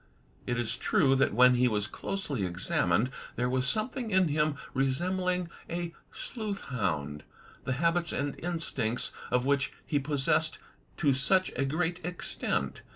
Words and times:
It 0.47 0.57
is 0.57 0.77
true 0.77 1.13
that 1.17 1.35
when 1.35 1.53
he 1.53 1.67
was 1.67 1.85
closely 1.85 2.43
examined 2.43 3.11
there 3.35 3.47
was 3.47 3.67
something 3.67 4.09
in 4.09 4.29
him 4.29 4.55
resembling 4.73 5.47
a 5.69 5.93
sleuth 6.11 6.63
hotmd, 6.71 7.21
the 7.65 7.73
habits 7.73 8.11
and 8.11 8.35
instincts 8.39 9.13
of 9.29 9.45
which 9.45 9.71
he 9.85 9.99
possessed 9.99 10.57
to 10.97 11.13
such 11.13 11.51
a 11.55 11.65
great 11.65 12.03
extent. 12.03 12.81